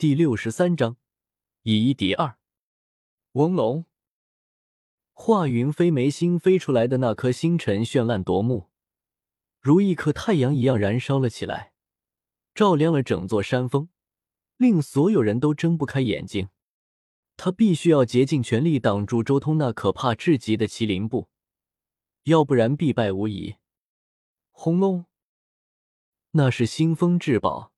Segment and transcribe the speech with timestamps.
[0.00, 0.96] 第六十三章
[1.60, 2.38] 以一敌二。
[3.32, 3.84] 嗡隆，
[5.12, 8.70] 华云飞眉心飞出来的那颗星辰绚烂夺目，
[9.60, 11.74] 如一颗太阳一样燃烧了起来，
[12.54, 13.90] 照亮了整座山峰，
[14.56, 16.48] 令所有人都睁不开眼睛。
[17.36, 21.28] 他必须要竭尽全力挡住周通那可怕至极的麒麟步，
[22.22, 23.56] 要不然必败无疑。
[24.50, 25.04] 轰隆，
[26.30, 27.69] 那是星风至宝。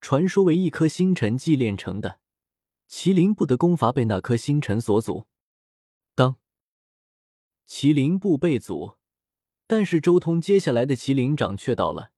[0.00, 2.20] 传说为一颗星辰祭炼成的
[2.88, 5.26] 麒麟部的功法被那颗星辰所阻。
[6.14, 6.36] 当
[7.66, 8.96] 麒麟部被阻，
[9.66, 12.12] 但是周通接下来的麒麟掌却到了。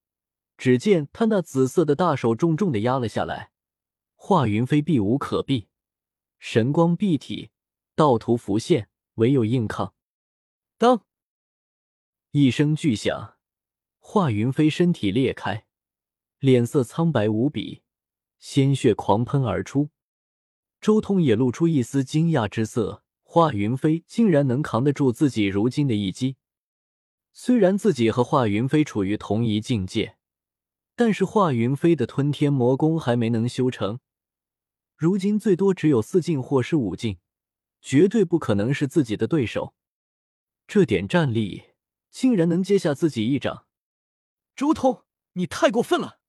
[0.57, 3.51] 只见他那紫色的大手重重的压了下来，
[4.15, 5.69] 华云飞避无可避，
[6.39, 7.51] 神光蔽体，
[7.95, 9.95] 道图浮现，唯有硬抗。
[10.77, 11.07] 当
[12.33, 13.39] 一声巨响，
[13.99, 15.67] 华云飞身体裂开。
[16.41, 17.83] 脸色苍白无比，
[18.39, 19.91] 鲜血狂喷而出。
[20.81, 26.39] 周通也露出一丝惊讶之色：华云飞竟然能扛得住自己如今的一击。
[27.35, 30.17] 虽然自己和华云飞处于同一境界，
[30.97, 34.01] 但是华云飞的吞天魔功还没能修成，
[34.97, 37.19] 如今最多只有四境或是五境，
[37.83, 39.75] 绝对不可能是自己的对手。
[40.67, 41.65] 这点战力，
[42.11, 43.67] 竟然能接下自己一掌！
[44.57, 46.20] 周通，你太过分了！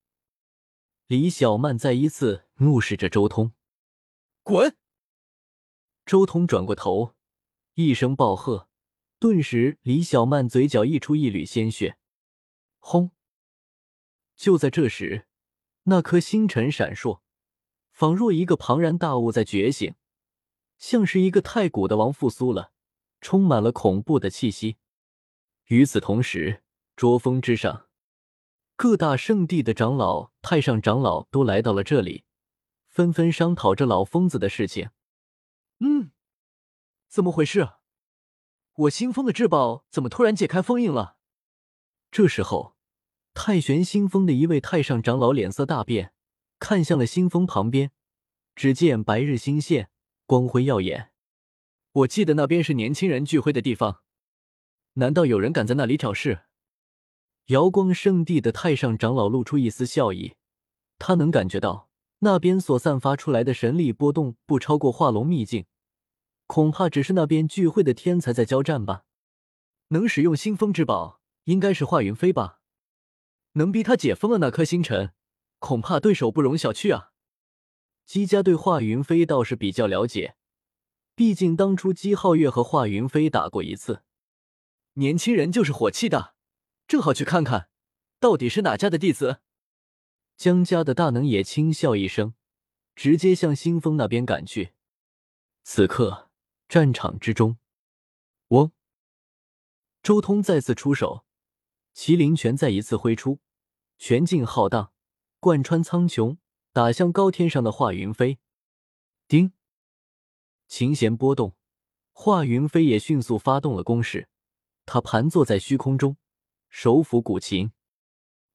[1.11, 3.51] 李小曼再一次怒视着周通，
[4.43, 4.77] 滚！
[6.05, 7.15] 周通转过头，
[7.73, 8.69] 一声暴喝，
[9.19, 11.97] 顿时李小曼嘴角溢出一缕鲜血。
[12.79, 13.11] 轰！
[14.37, 15.27] 就在这时，
[15.83, 17.19] 那颗星辰闪烁，
[17.91, 19.93] 仿若一个庞然大物在觉醒，
[20.77, 22.71] 像是一个太古的王复苏了，
[23.19, 24.77] 充满了恐怖的气息。
[25.65, 26.63] 与此同时，
[26.95, 27.89] 桌峰之上。
[28.81, 32.23] 各大圣地的长老、太上长老都来到了这里，
[32.89, 34.89] 纷纷商讨着老疯子的事情。
[35.81, 36.09] 嗯，
[37.07, 37.73] 怎么回事？
[38.73, 41.17] 我新封的至宝怎么突然解开封印了？
[42.09, 42.75] 这时候，
[43.35, 46.15] 太玄新封的一位太上长老脸色大变，
[46.57, 47.91] 看向了新封旁边，
[48.55, 49.91] 只见白日星现，
[50.25, 51.11] 光辉耀眼。
[51.91, 54.01] 我记得那边是年轻人聚会的地方，
[54.93, 56.45] 难道有人敢在那里挑事？
[57.51, 60.35] 瑶光圣地的太上长老露出一丝笑意，
[60.97, 61.89] 他能感觉到
[62.19, 65.65] 那边所散发出来的神力波动不超过化龙秘境，
[66.47, 69.03] 恐怕只是那边聚会的天才在交战吧。
[69.89, 72.59] 能使用星风之宝，应该是华云飞吧？
[73.53, 75.11] 能逼他解封了那颗星辰，
[75.59, 77.11] 恐怕对手不容小觑啊。
[78.05, 80.35] 姬家对华云飞倒是比较了解，
[81.15, 84.03] 毕竟当初姬皓月和华云飞打过一次。
[84.93, 86.35] 年轻人就是火气大。
[86.91, 87.69] 正好去看看，
[88.19, 89.39] 到底是哪家的弟子。
[90.35, 92.33] 江家的大能也轻笑一声，
[92.95, 94.73] 直接向新风那边赶去。
[95.63, 96.29] 此刻，
[96.67, 97.57] 战场之中，
[98.49, 98.73] 嗡！
[100.03, 101.23] 周通再次出手，
[101.95, 103.39] 麒麟拳再一次挥出，
[103.97, 104.91] 拳劲浩荡，
[105.39, 106.39] 贯穿苍穹，
[106.73, 108.37] 打向高天上的华云飞。
[109.29, 109.53] 叮！
[110.67, 111.55] 琴弦波动，
[112.11, 114.27] 华云飞也迅速发动了攻势。
[114.85, 116.17] 他盘坐在虚空中。
[116.73, 117.73] 手抚古琴，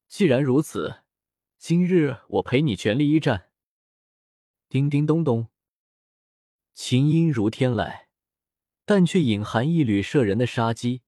[0.08, 1.02] 既然如此，
[1.58, 3.50] 今日我陪你全力一战。
[4.70, 5.48] 叮叮咚咚，
[6.72, 8.06] 琴音如天籁，
[8.86, 11.02] 但却隐含一缕摄人的杀机。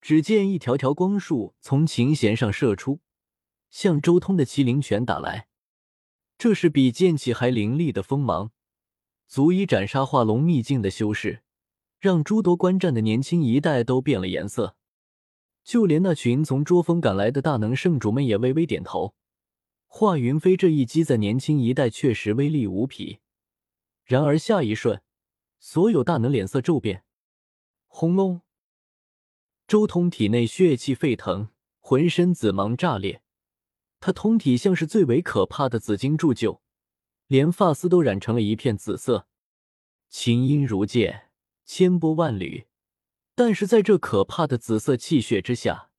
[0.00, 3.00] 只见一条条光束从琴弦上射出，
[3.70, 5.46] 向周通的麒麟拳打来。
[6.36, 8.50] 这是比剑气还凌厉的锋芒，
[9.28, 11.44] 足以斩杀化龙秘境的修士，
[12.00, 14.76] 让诸多观战的年轻一代都变了颜色。
[15.66, 19.16] 就连那群从捉风赶来的大能圣主们也微微点头。
[19.88, 23.18] 华云飞这一击在年轻一代确实威力无匹。
[24.04, 25.02] 然而下一瞬，
[25.58, 27.02] 所有大能脸色骤变。
[27.88, 28.42] 轰隆！
[29.66, 31.48] 周通体内血气沸腾，
[31.80, 33.20] 浑身紫芒炸裂，
[33.98, 36.62] 他通体像是最为可怕的紫金铸就，
[37.26, 39.26] 连发丝都染成了一片紫色。
[40.08, 41.30] 琴音如剑，
[41.64, 42.68] 千波万缕。
[43.36, 45.90] 但是在这可怕的紫色气血之下，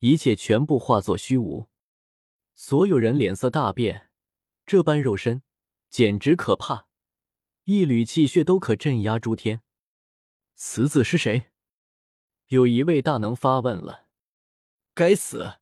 [0.00, 1.68] 一切全部化作虚无。
[2.56, 4.10] 所有人脸色大变，
[4.66, 5.42] 这般肉身
[5.88, 6.88] 简直可怕，
[7.64, 9.62] 一缕气血都可镇压诸天。
[10.56, 11.52] 此子是谁？
[12.48, 14.08] 有一位大能发问了。
[14.92, 15.60] 该死，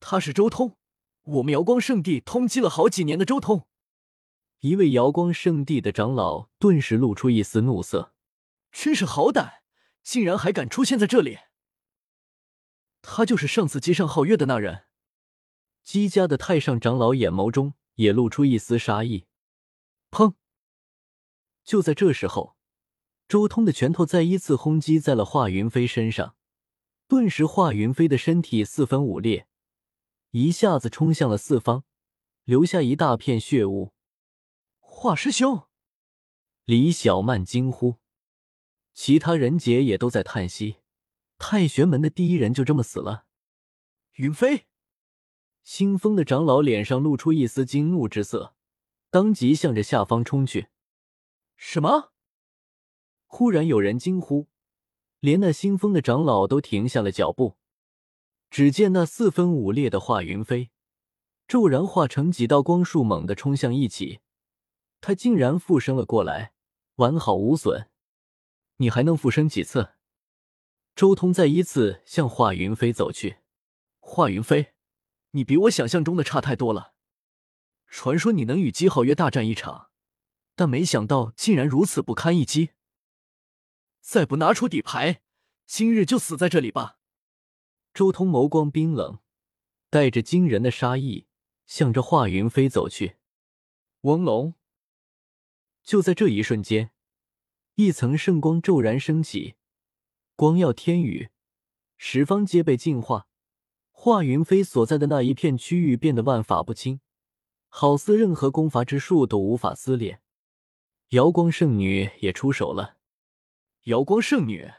[0.00, 0.78] 他是周通，
[1.24, 3.66] 我们瑶光圣地通缉了好几年的周通。
[4.60, 8.14] 一位瑶光圣地的长老顿时露出一丝怒色，
[8.72, 9.63] 真是好胆！
[10.04, 11.38] 竟然还敢出现在这里！
[13.02, 14.84] 他就是上次击上皓月的那人。
[15.82, 19.26] 姬家的太上长老眼眸中也露出一丝杀意。
[20.10, 20.34] 砰！
[21.64, 22.56] 就在这时候，
[23.26, 26.36] 周通的拳头再一次轰击在了华云飞身上，
[27.08, 29.48] 顿时华云飞的身体四分五裂，
[30.30, 31.84] 一下子冲向了四方，
[32.44, 33.92] 留下一大片血雾。
[34.80, 35.64] 华师兄，
[36.64, 37.98] 李小曼惊呼，
[38.94, 40.76] 其他人杰也都在叹息：
[41.36, 43.26] 太玄门的第一人就这么死了。
[44.14, 44.66] 云飞，
[45.64, 48.54] 星风的长老脸上露出一丝惊怒之色，
[49.10, 50.68] 当即向着下方冲去。
[51.56, 52.12] 什么？
[53.26, 54.46] 忽然有人惊呼，
[55.18, 57.56] 连那新风的长老都停下了脚步。
[58.48, 60.70] 只见那四分五裂的华云飞，
[61.48, 64.20] 骤然化成几道光束，猛地冲向一起。
[65.00, 66.52] 他竟然复生了过来，
[66.96, 67.90] 完好无损。
[68.76, 69.94] 你还能复生几次？
[70.94, 73.38] 周通再一次向华云飞走去。
[74.00, 74.74] 华云飞，
[75.30, 76.94] 你比我想象中的差太多了。
[77.88, 79.90] 传说你能与姬皓月大战一场，
[80.54, 82.70] 但没想到竟然如此不堪一击。
[84.00, 85.22] 再不拿出底牌，
[85.66, 86.98] 今日就死在这里吧！
[87.92, 89.20] 周通眸光冰冷，
[89.88, 91.28] 带着惊人的杀意，
[91.66, 93.16] 向着华云飞走去。
[94.00, 94.54] 王龙，
[95.82, 96.90] 就在这一瞬间，
[97.76, 99.56] 一层圣光骤然升起，
[100.36, 101.30] 光耀天宇，
[101.96, 103.26] 十方皆被净化。
[103.90, 107.00] 华云飞所在的那一片区域变得万法不侵，
[107.68, 110.20] 好似任何功法之术都无法撕裂。
[111.08, 112.98] 瑶光圣女也出手了。
[113.84, 114.70] 瑶光圣女，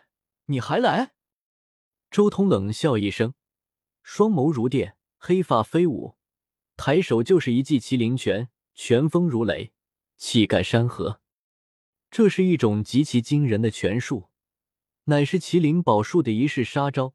[0.45, 1.15] 你还来？
[2.09, 3.33] 周通冷笑一声，
[4.03, 6.15] 双眸如电，黑发飞舞，
[6.77, 9.73] 抬手就是一记麒麟拳，拳风如雷，
[10.15, 11.19] 气盖山河。
[12.11, 14.29] 这是一种极其惊人的拳术，
[15.05, 17.13] 乃是麒麟宝术的一式杀招。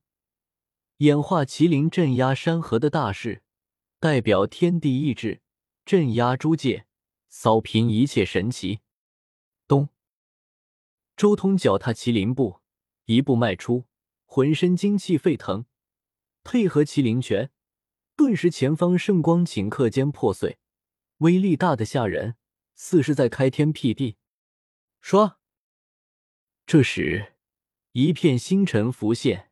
[0.99, 3.43] 演化麒麟镇压山河的大势，
[3.99, 5.41] 代表天地意志，
[5.87, 6.85] 镇压诸界，
[7.29, 8.81] 扫平一切神奇。
[9.67, 9.89] 咚！
[11.17, 12.61] 周通脚踏麒麟步，
[13.07, 13.87] 一步迈出，
[14.27, 15.65] 浑身精气沸腾，
[16.45, 17.51] 配合麒麟拳，
[18.15, 20.59] 顿时前方圣光顷刻间破碎，
[21.19, 22.37] 威力大的吓人，
[22.75, 24.19] 似是在开天辟地。
[25.01, 25.39] 说，
[26.67, 27.35] 这时
[27.93, 29.51] 一片星辰浮现。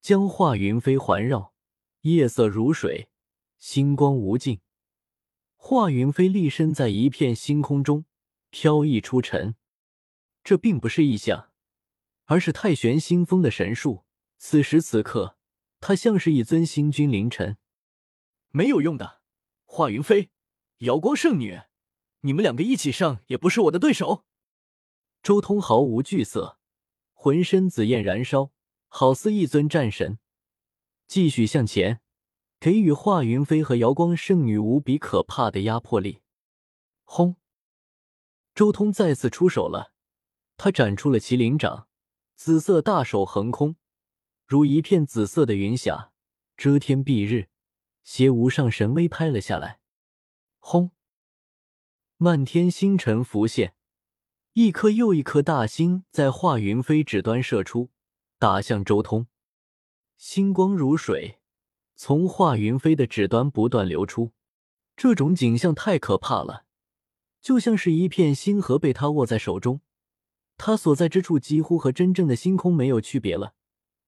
[0.00, 1.52] 将华云飞环绕，
[2.02, 3.08] 夜色如水，
[3.58, 4.60] 星光无尽。
[5.56, 8.04] 华云飞立身在一片星空中，
[8.50, 9.56] 飘逸出尘。
[10.44, 11.50] 这并不是异象，
[12.26, 14.04] 而是太玄星风的神术。
[14.38, 15.36] 此时此刻，
[15.80, 17.58] 他像是一尊星君凌晨。
[18.50, 19.22] 没有用的，
[19.64, 20.30] 华云飞，
[20.78, 21.62] 瑶光圣女，
[22.20, 24.24] 你们两个一起上也不是我的对手。
[25.26, 26.56] 周通毫无惧色，
[27.12, 28.52] 浑身紫焰燃烧。
[28.86, 30.20] 好似一尊战神，
[31.08, 32.00] 继续向前，
[32.60, 36.20] 给予华云飞和瑶光圣女无比可怕的压迫力。
[37.02, 37.34] 轰！
[38.54, 39.92] 周通再次出手了，
[40.56, 41.88] 他展出了麒麟掌，
[42.36, 43.74] 紫色大手横空，
[44.46, 46.12] 如一片紫色的云霞，
[46.56, 47.48] 遮天蔽日，
[48.04, 49.80] 携无上神威拍了下来。
[50.60, 50.92] 轰！
[52.16, 53.74] 漫天星辰浮现，
[54.58, 57.90] 一颗又一颗大星在华云飞指端射出。
[58.38, 59.26] 打向周通，
[60.16, 61.40] 星光如水，
[61.94, 64.32] 从华云飞的指端不断流出。
[64.96, 66.64] 这种景象太可怕了，
[67.42, 69.82] 就像是一片星河被他握在手中，
[70.56, 73.52] 他所在之处几乎和真正的星空没有区别了，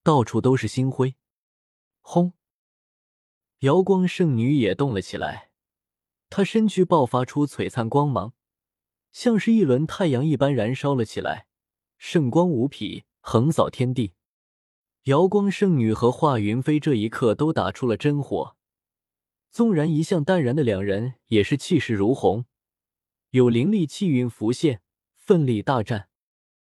[0.03, 1.15] 到处都是星辉。
[2.01, 2.33] 轰！
[3.59, 5.51] 瑶光圣女也动了起来，
[6.31, 8.33] 她身躯爆发出璀璨光芒，
[9.11, 11.47] 像是一轮太阳一般燃烧了起来，
[11.97, 14.13] 圣光无匹，横扫天地。
[15.05, 18.57] 瑶光圣女和华云飞这一刻都打出了真火，
[19.51, 22.45] 纵然一向淡然的两人也是气势如虹，
[23.31, 24.83] 有灵力气运浮现，
[25.17, 26.08] 奋力大战。